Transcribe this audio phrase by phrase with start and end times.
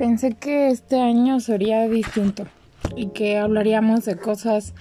[0.00, 2.46] Pensé que este año sería distinto
[2.96, 4.72] y que hablaríamos de cosas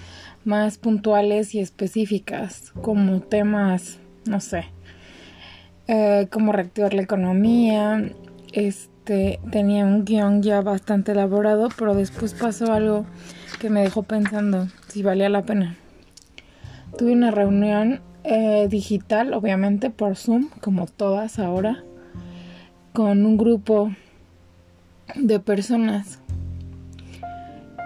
[0.46, 4.68] más puntuales y específicas, como temas, no sé,
[5.90, 8.02] eh, cómo reactivar la economía.
[8.54, 13.05] Este tenía un guion ya bastante elaborado, pero después pasó algo
[13.59, 15.76] que me dejó pensando si valía la pena.
[16.98, 21.84] Tuve una reunión eh, digital, obviamente por Zoom, como todas ahora,
[22.94, 23.91] con un grupo
[25.16, 26.20] de personas.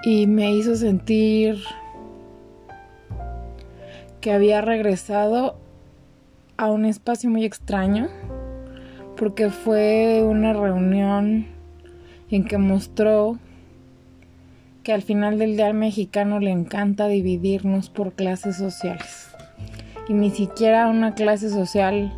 [0.03, 1.57] Y me hizo sentir
[4.21, 5.57] que había regresado
[6.57, 8.07] a un espacio muy extraño
[9.17, 11.47] porque fue una reunión
[12.29, 13.37] en que mostró
[14.83, 19.29] que al final del día al mexicano le encanta dividirnos por clases sociales.
[20.09, 22.11] Y ni siquiera una clase social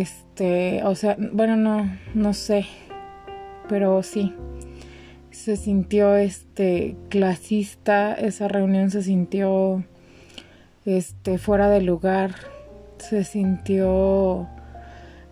[0.00, 2.66] este o sea bueno no no sé
[3.68, 4.34] pero sí.
[5.30, 9.82] Se sintió este clasista, esa reunión se sintió
[10.84, 12.34] este fuera de lugar,
[12.98, 14.46] se sintió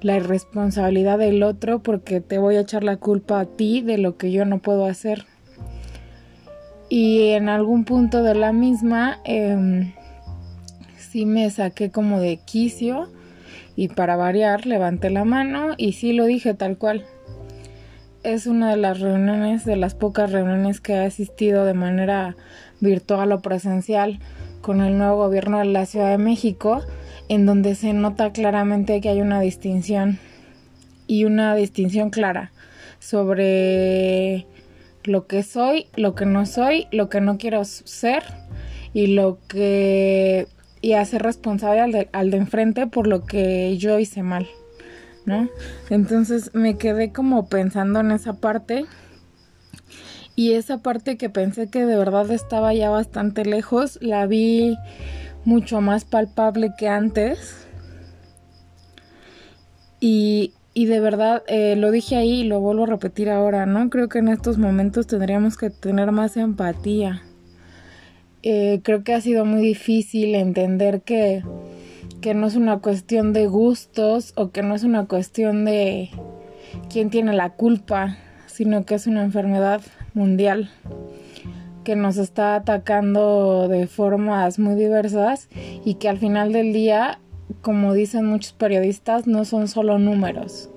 [0.00, 4.16] la irresponsabilidad del otro porque te voy a echar la culpa a ti de lo
[4.16, 5.26] que yo no puedo hacer.
[6.88, 9.92] Y en algún punto de la misma eh,
[10.96, 13.10] sí me saqué como de quicio
[13.80, 17.06] y para variar levanté la mano y sí lo dije tal cual.
[18.22, 22.36] Es una de las reuniones, de las pocas reuniones que he asistido de manera
[22.80, 24.18] virtual o presencial
[24.60, 26.82] con el nuevo gobierno de la Ciudad de México,
[27.30, 30.18] en donde se nota claramente que hay una distinción
[31.06, 32.52] y una distinción clara
[32.98, 34.44] sobre
[35.04, 38.24] lo que soy, lo que no soy, lo que no quiero ser
[38.92, 40.48] y lo que
[40.80, 44.48] y hacer responsable al de, al de enfrente por lo que yo hice mal.
[45.26, 45.48] ¿no?
[45.90, 48.86] Entonces me quedé como pensando en esa parte
[50.36, 54.76] y esa parte que pensé que de verdad estaba ya bastante lejos, la vi
[55.44, 57.66] mucho más palpable que antes.
[60.00, 63.90] Y, y de verdad, eh, lo dije ahí y lo vuelvo a repetir ahora, ¿no?
[63.90, 67.22] Creo que en estos momentos tendríamos que tener más empatía.
[68.42, 71.42] Eh, creo que ha sido muy difícil entender que
[72.20, 76.10] que no es una cuestión de gustos o que no es una cuestión de
[76.90, 79.80] quién tiene la culpa, sino que es una enfermedad
[80.12, 80.70] mundial
[81.82, 85.48] que nos está atacando de formas muy diversas
[85.84, 87.18] y que al final del día,
[87.62, 90.68] como dicen muchos periodistas, no son solo números.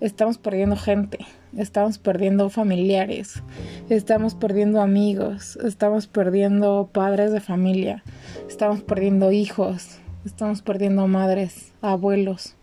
[0.00, 1.18] Estamos perdiendo gente,
[1.56, 3.42] estamos perdiendo familiares,
[3.88, 8.02] estamos perdiendo amigos, estamos perdiendo padres de familia,
[8.48, 12.54] estamos perdiendo hijos, estamos perdiendo madres, abuelos.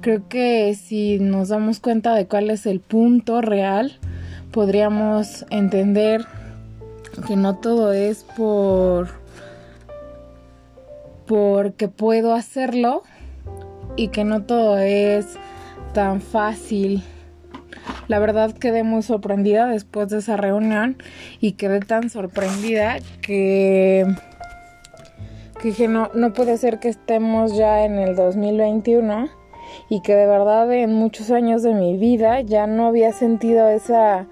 [0.00, 3.98] Creo que si nos damos cuenta de cuál es el punto real,
[4.50, 6.26] podríamos entender
[7.26, 9.08] que no todo es por
[11.26, 13.02] porque puedo hacerlo
[13.96, 15.26] y que no todo es
[15.94, 17.02] tan fácil.
[18.06, 20.96] La verdad quedé muy sorprendida después de esa reunión
[21.40, 24.06] y quedé tan sorprendida que
[25.62, 29.28] dije, no, no puede ser que estemos ya en el 2021
[29.88, 34.26] y que de verdad en muchos años de mi vida ya no había sentido esa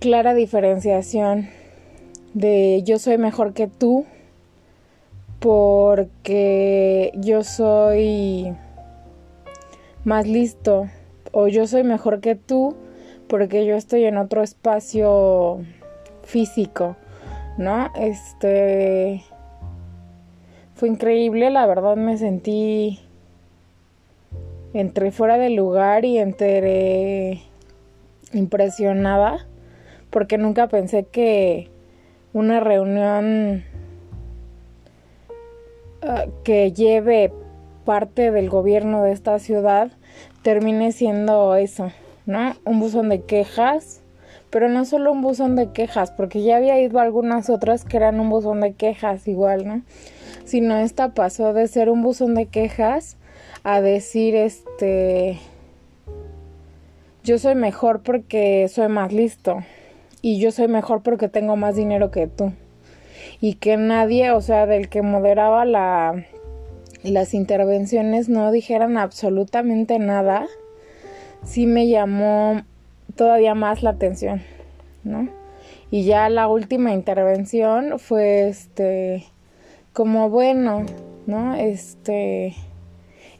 [0.00, 1.48] clara diferenciación
[2.34, 4.04] de yo soy mejor que tú
[5.38, 8.52] porque yo soy
[10.04, 10.88] más listo
[11.32, 12.76] o yo soy mejor que tú
[13.28, 15.60] porque yo estoy en otro espacio
[16.22, 16.96] físico,
[17.58, 17.90] ¿no?
[17.96, 19.22] Este
[20.74, 23.00] fue increíble, la verdad me sentí
[24.74, 27.42] entre fuera del lugar y entre
[28.32, 29.46] impresionada
[30.10, 31.70] porque nunca pensé que
[32.32, 33.64] una reunión
[36.02, 37.32] uh, que lleve
[37.84, 39.92] parte del gobierno de esta ciudad
[40.46, 41.90] termine siendo eso,
[42.24, 42.54] ¿no?
[42.64, 44.00] Un buzón de quejas,
[44.48, 47.96] pero no solo un buzón de quejas, porque ya había ido a algunas otras que
[47.96, 49.82] eran un buzón de quejas igual, ¿no?
[50.44, 53.16] sino esta pasó de ser un buzón de quejas
[53.64, 55.40] a decir este
[57.24, 59.64] yo soy mejor porque soy más listo
[60.22, 62.52] y yo soy mejor porque tengo más dinero que tú
[63.40, 66.24] y que nadie, o sea, del que moderaba la
[67.06, 70.46] las intervenciones no dijeran absolutamente nada,
[71.44, 72.62] sí me llamó
[73.14, 74.42] todavía más la atención,
[75.04, 75.28] ¿no?
[75.90, 79.24] Y ya la última intervención fue este
[79.92, 80.84] como bueno,
[81.26, 81.54] ¿no?
[81.54, 82.54] Este,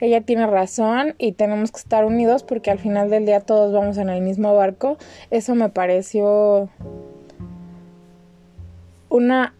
[0.01, 3.99] ella tiene razón y tenemos que estar unidos porque al final del día todos vamos
[3.99, 4.97] en el mismo barco.
[5.31, 6.71] Eso me pareció
[9.09, 9.55] una,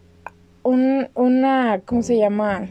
[0.63, 2.67] un, una, ¿cómo se llama?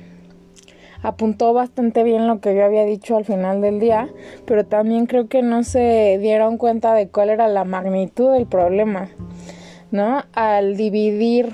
[1.06, 4.08] Apuntó bastante bien lo que yo había dicho al final del día,
[4.44, 9.10] pero también creo que no se dieron cuenta de cuál era la magnitud del problema,
[9.92, 10.24] ¿no?
[10.32, 11.52] Al dividir,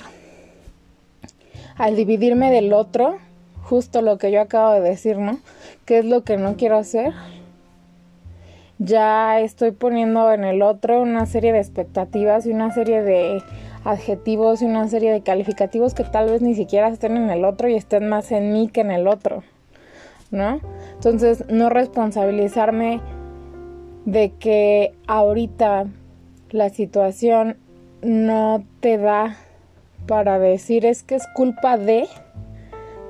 [1.76, 3.18] al dividirme del otro,
[3.62, 5.38] justo lo que yo acabo de decir, ¿no?
[5.84, 7.12] ¿Qué es lo que no quiero hacer?
[8.78, 13.42] Ya estoy poniendo en el otro una serie de expectativas y una serie de
[13.84, 17.68] adjetivos y una serie de calificativos que tal vez ni siquiera estén en el otro
[17.68, 19.42] y estén más en mí que en el otro,
[20.30, 20.60] ¿no?
[20.94, 23.00] Entonces, no responsabilizarme
[24.04, 25.86] de que ahorita
[26.50, 27.56] la situación
[28.02, 29.36] no te da
[30.06, 32.08] para decir es que es culpa de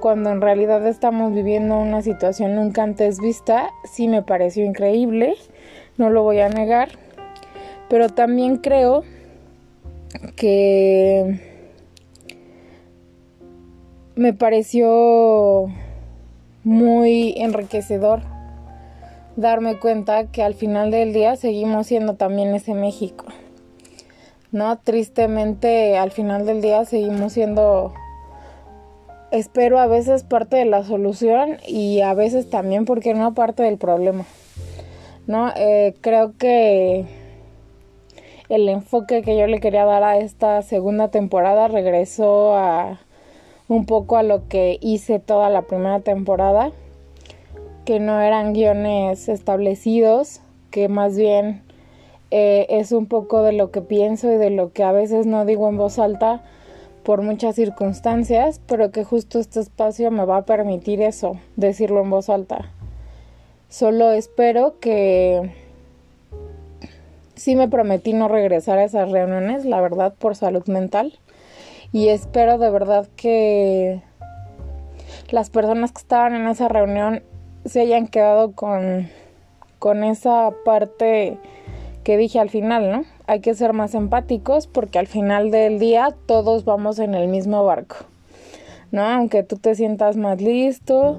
[0.01, 5.37] cuando en realidad estamos viviendo una situación nunca antes vista, sí me pareció increíble,
[5.97, 6.89] no lo voy a negar,
[7.89, 9.05] pero también creo
[10.37, 11.41] que
[14.15, 15.71] me pareció
[16.65, 18.21] muy enriquecedor
[19.37, 23.25] darme cuenta que al final del día seguimos siendo también ese México.
[24.51, 24.79] ¿No?
[24.79, 27.95] Tristemente al final del día seguimos siendo
[29.31, 33.79] espero a veces parte de la solución y a veces también, porque no, parte del
[33.79, 34.27] problema.
[35.27, 35.51] ¿No?
[35.57, 37.07] Eh, creo que
[38.53, 43.01] el enfoque que yo le quería dar a esta segunda temporada regresó a
[43.67, 46.71] un poco a lo que hice toda la primera temporada,
[47.87, 51.63] que no eran guiones establecidos, que más bien
[52.31, 55.47] eh, es un poco de lo que pienso y de lo que a veces no
[55.47, 56.43] digo en voz alta,
[57.05, 62.11] por muchas circunstancias, pero que justo este espacio me va a permitir eso, decirlo en
[62.11, 62.71] voz alta.
[63.71, 65.62] Solo espero que
[67.43, 71.19] sí me prometí no regresar a esas reuniones, la verdad, por salud mental.
[71.91, 74.01] Y espero de verdad que
[75.29, 77.25] las personas que estaban en esa reunión
[77.65, 79.09] se hayan quedado con,
[79.81, 81.37] con esa parte
[82.05, 83.05] que dije al final, ¿no?
[83.27, 87.65] Hay que ser más empáticos porque al final del día todos vamos en el mismo
[87.65, 87.97] barco,
[88.93, 89.03] ¿no?
[89.03, 91.19] Aunque tú te sientas más listo,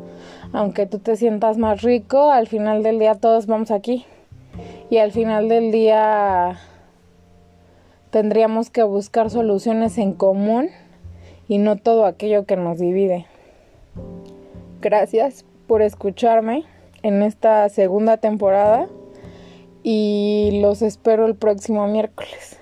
[0.54, 4.06] aunque tú te sientas más rico, al final del día todos vamos aquí.
[4.94, 6.60] Y al final del día
[8.12, 10.70] tendríamos que buscar soluciones en común
[11.48, 13.26] y no todo aquello que nos divide.
[14.82, 16.66] Gracias por escucharme
[17.02, 18.88] en esta segunda temporada
[19.82, 22.60] y los espero el próximo miércoles.